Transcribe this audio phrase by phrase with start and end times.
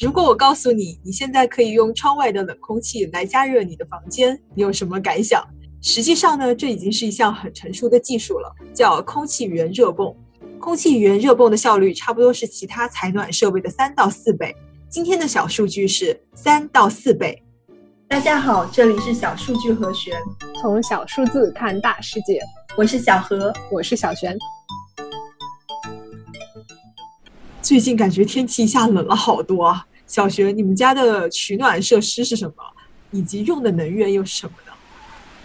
[0.00, 5.46] 如果我告诉你，你现在可以用窗外的冷空气来加热你的房间，你有什么感想？
[5.82, 10.16] 实际上呢，这已经是一项很成熟的技术了，叫空气源热泵。
[10.58, 14.56] 空气源热泵的效率差不多是其他采暖设备的三到四倍。
[14.88, 17.42] 今天的小数据是三到四倍。
[18.08, 20.18] 大家好，这里是小数据和弦，
[20.62, 22.40] 从小数字看大世界。
[22.74, 24.34] 我是小何，我是小璇。
[27.60, 29.86] 最近感觉天气一下冷了好多啊。
[30.10, 32.54] 小学，你们家的取暖设施是什么？
[33.12, 34.72] 以及用的能源又是什么呢？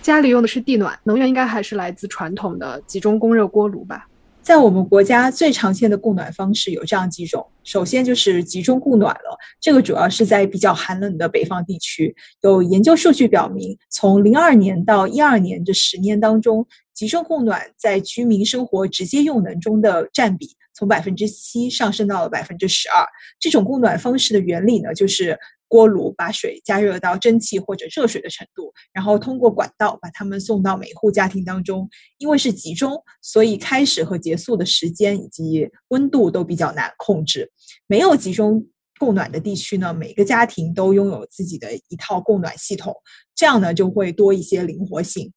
[0.00, 4.08] 家里用的是地暖，能源应该还是来自传统的集中供热锅炉吧。
[4.40, 12.16] 在我们国家最常见的供暖方式有这样几种，首先就是集中供暖了，这个主要是在比较寒冷的北方地区。
[12.40, 20.56] 有研究数据表明，从零二年到一二年这十年当中，集中供暖在居民生活直接用能中的占比。
[20.74, 23.06] 从百分之七上升到了百分之十二。
[23.38, 25.38] 这种供暖方式的原理呢，就是
[25.68, 31.88] 锅炉把水加热到蒸汽或者热水的程度，然后通过管道把它们送到每户家庭当中。
[32.18, 37.50] 因为是集中，所以开始和结束的时间以及温度都比较难控制。
[37.86, 38.66] 没有集中
[38.98, 42.94] 供暖的地区呢，每个家庭都拥有自己的一套供暖系统，
[43.34, 45.32] 这样呢就会多一些灵活性。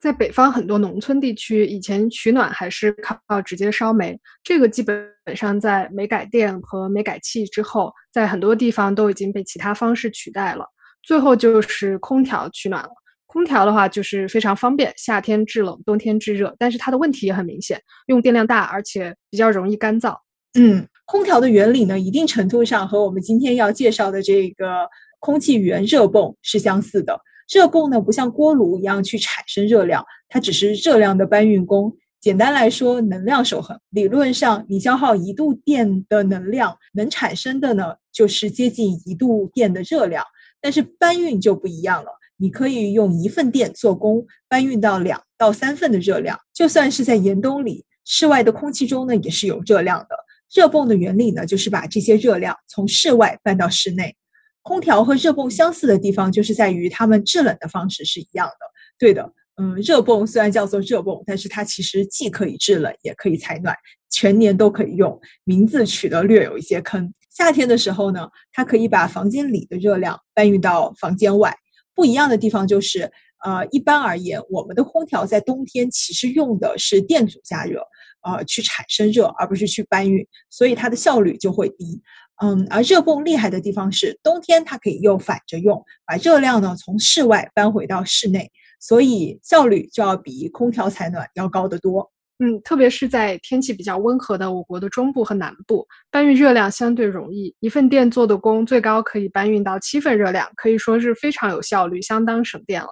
[0.00, 2.90] 在北方很多农村地区，以前取暖还是
[3.26, 10.64] 靠直接烧煤，这个基本上在煤改电和煤改气之后，在很多地方都已经被其他方式取代了。
[11.02, 12.88] 最后就是空调取暖了。
[13.26, 20.16] 空调的话就是非常方便，夏天制冷，冬天制热，但是它的问题也很明显，用电量大，而且比较容易干燥。
[20.58, 24.88] 嗯，空调的原理呢，一定程度上和我们今天要介绍的这个
[25.20, 27.20] 空气源热泵是相似的。
[27.50, 31.92] 热泵呢，不像锅炉一样去产生热量，它只是热量的搬运工。
[32.20, 33.76] 简单来说，能量守恒。
[33.90, 40.24] 理论上，你消耗一度电的能量，能产生的呢，就是接近一度电的热量。
[40.60, 46.38] 但是搬运就不一样了，你可以用一份电做功，搬运到两到三份的热量。
[46.54, 50.14] 就算是在严冬里，室外的空气中呢，也是有热量的。
[50.54, 54.14] 热泵的原理呢，就是把这些热量从室外搬到室内。
[54.62, 58.54] 空调和热泵相似的地方，就是在于它们制冷的方式是一样的。
[58.98, 63.74] 对的，嗯，热泵虽然叫做热泵，但是它其实既可以制冷，也可以采暖，
[64.10, 65.18] 全年都可以用。
[65.44, 67.12] 名字取得略有一些坑。
[67.30, 71.56] 夏天的时候呢，它可以把房间里的热量搬运到房间外。
[71.94, 73.10] 不一样的地方就是，
[73.44, 77.82] 呃，一般而言，我们的空调在冬天其实用的是电阻加热，
[78.22, 82.02] 呃，去产生热，而不是去搬运，所以它的效率就会低。
[82.42, 92.10] 嗯，而热泵厉害的地方是，冬天它可以又反着用，把热量呢从室外搬回到室内，所以效率就要比空调采暖要高得多。
[92.42, 102.88] 嗯，特别是在天气比较温和的我国的中部和南部，搬运热量相对容易，一份电做的功最高可以搬运到七份热量，可以说是非常有效率，相当省电了。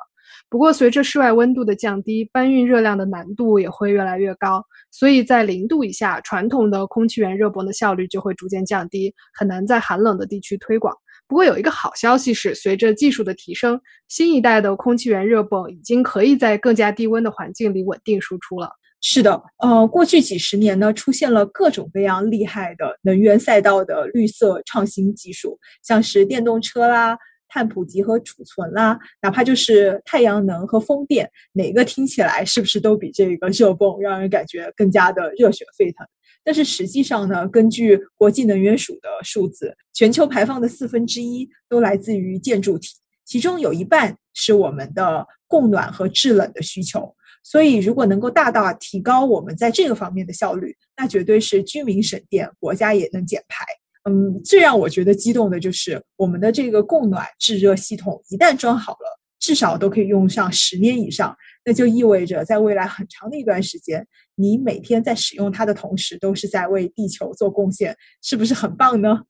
[0.48, 4.64] 不过，随着室外温度的降低，搬运热量的难度也会越来越高。
[4.90, 10.94] 所以在零度以下，传统的空气源热泵的效率就会逐渐降低，很难在寒冷的地区推广。
[11.26, 13.78] 不过有一个好消息是，随着技术的提升，
[14.08, 18.70] 新一代的空气源热泵已经可以在更加低温的环境里稳定输出了。
[19.00, 27.16] 是的，呃，过去几十年呢，出现了各种各样厉害的能源赛道的绿色创新技术，像是电动车啦。
[27.48, 36.06] 碳普及和储存啦，哪怕就是太阳能和风电，哪个听起来是不是都比这个热泵让人感觉更加的热血沸腾？
[36.44, 42.88] 但是实际上呢，根据国际能源署的数字，全球排放的四分之一都来自于建筑体，
[43.24, 47.14] 其中有一半是我们的供暖和制冷的需求。
[47.44, 53.64] 所以，如果能够大大提高我们在这个方面的效率，那绝对是居民省电，国家也能减排。
[54.08, 61.36] 嗯，最让我觉得激动的就是我们的这个供暖制热系统，一旦装好了，至少都可以用上十年以上。
[61.64, 69.20] 那就意味着，在未来很长的一段时间，你每天在使用它的同时，都是在为地球做贡献，是不是很棒呢？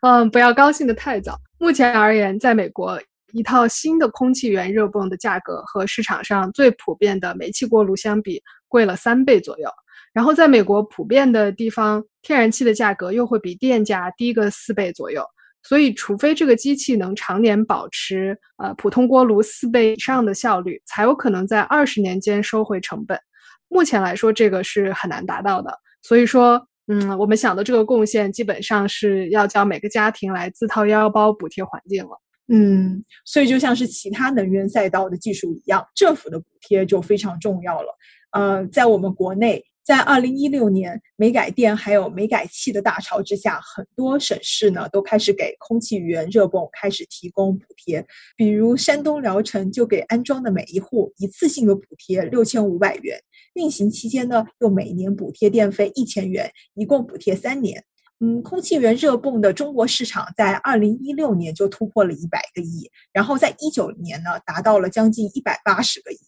[0.00, 1.38] 嗯，不要高兴的太早。
[1.58, 3.00] 目前而言，在美国，
[3.32, 9.70] 一套新的空气源热泵的价格和市场上最普遍的煤气锅炉相比，贵了三倍左右。
[10.16, 15.22] 然后，在美国普遍的地方，天然气的价格又会比电价低个四倍左右。
[15.62, 23.20] 所以，除非这个机器能常年保持呃普通锅炉四倍以上的效率，才有可能在二十年间收回成本。
[23.68, 25.70] 目前来说，这个是很难达到的。
[26.00, 32.18] 所以说，嗯，我们想的这个贡献，基本上是要叫每个家庭来自掏腰包补贴环境了。
[32.48, 37.94] 嗯，所以就像是其他能源赛道的技术一样，政府的补贴就非常重要了。
[38.30, 39.62] 呃，在我们国内。
[39.86, 48.04] 在二零一六年煤改电还有煤改气的大潮之下，很多省市呢都开始给空气源热泵开始提供补贴，
[48.36, 53.16] 比如山东聊城就给安装的每一户一次性的补贴六千五百元，
[53.54, 57.84] 运行期间呢又每年补贴电费一千元，一共补贴三年。
[58.18, 66.18] 嗯，空气源热泵的中国市场在二零一六年就突破了一百个亿，然后在一九年呢达到了将近一百八十个亿。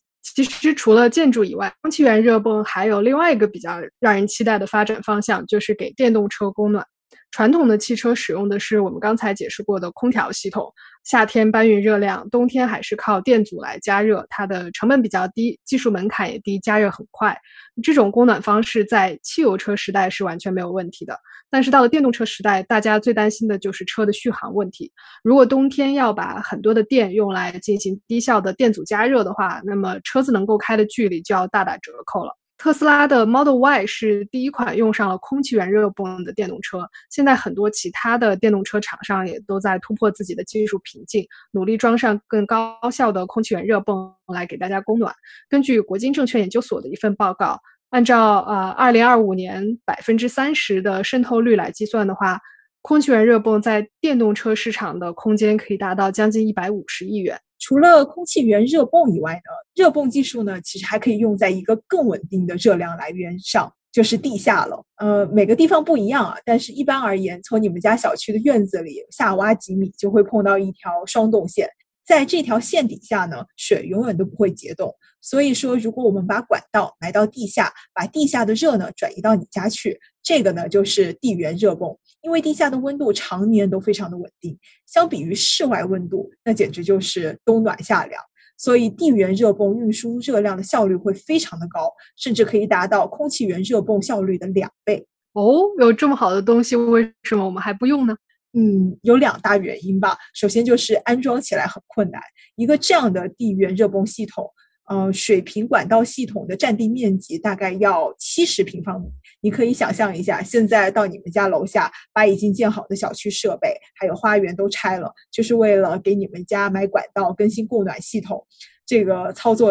[0.44, 6.84] 其实除了建筑以外，空气源热泵还有另外一个比较让人期待的发展方向，就是给电动车供暖。
[7.30, 10.72] 传统的汽车使用的是我们刚才解释过的空调系统，
[11.04, 17.38] 夏天搬运热量，冬天还是靠电阻来加热，它的成本比较低，技术门槛也低，加热很快。
[17.82, 21.16] 这种供暖方式在汽油车时代是完全没有问题的。
[21.50, 24.92] 但是到了电动车时代，大家最担心的就是车的续航问题。
[25.22, 32.36] 如果冬天要把很多的电用来进行低效的电阻加热的话，那么车子能够开的距离就要大打折扣了。
[32.58, 36.80] 特斯拉的 Model Y 是第一款用上了空气源热泵的电动车。
[37.08, 45.14] 现在很多其他的电动车厂商也都在突破自己的技术瓶颈，努力装上更高效的空气源热泵来给大家供暖。
[45.48, 47.60] 根据国金证券研究所的一份报告，
[47.90, 52.40] 按照呃二零二五年百分之三十的渗透率来计算的话，
[52.82, 57.38] 空气源热泵在电动车市场的空间可以达到将近一百五十亿元。
[57.68, 64.82] 除了空气源热泵以外呢，热泵技术呢，其实还可以用在一个更稳定的热量来源上，就是地下了。
[64.96, 71.68] 呃，每个地方不一样啊，但是一般而言，从你们家小区的院子里下挖几米，就会碰到一条双动线。
[72.06, 74.90] 在这条线底下呢，水永远都不会结冻。
[75.20, 81.94] 所以说，如果我们把管道埋到地下，把地下的热呢转移到你家去，这个呢就是地源热泵。
[82.22, 88.22] 因为地下的温度常年都非常的稳定，相比于室外温度，那简直就是冬暖夏凉。
[88.56, 95.06] 所以地源热泵运输热量的效率会非常的高，甚至可以达到空气源热泵效率的两倍。
[95.34, 98.16] 哦，有这么好的东西，为什么我们还不用呢？
[98.54, 100.16] 嗯，有两大原因吧。
[100.34, 102.20] 首先就是安装起来很困难，
[102.56, 104.50] 一个这样的地源热泵系统，
[104.88, 109.08] 呃，水平管道系统的占地面积大概要七十平方米。
[109.40, 118.44] 你可以想象一下，现在到你们家楼下，把已经建好的小区设备还有花园都拆了，就是为了给你们家买管道、更新供暖系统，
[118.86, 119.70] 这个操作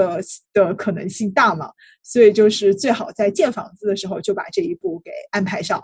[0.54, 1.72] 的可能性大吗？
[2.04, 5.84] 所以就是最好在建房子的时候就把这一步给安排上。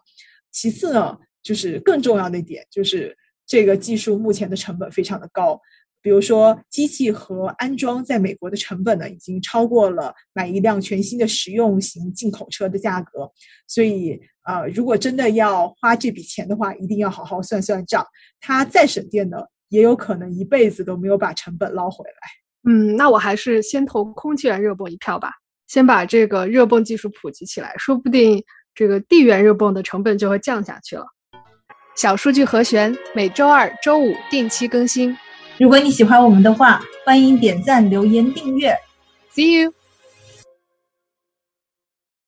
[0.51, 1.17] 其次呢？
[1.41, 3.13] 就是更重要的一点，就是
[3.45, 5.59] 这个技术目前的成本非常的高。
[6.03, 13.31] 比如说，机器和安装在美国的成本呢，已经超过了买一辆全新的实用型进口车的价格。
[13.67, 18.05] 所以，呃，如果真的要花这笔钱的话，一定要好好算算账。
[18.41, 19.37] 它再省电呢，
[19.69, 22.69] 也有可能一辈子都没有把成本捞回来。
[22.69, 25.31] 嗯，那我还是先投空气源热泵一票吧，
[25.67, 28.43] 先把这个热泵技术普及起来，说不定
[28.75, 31.05] 这个地源热泵的成本就会降下去了。
[31.95, 35.15] 小数据和弦每周二、周五定期更新。
[35.57, 38.75] 如果你喜欢我们的话，欢迎点赞、留言、订阅。
[39.33, 39.73] See you.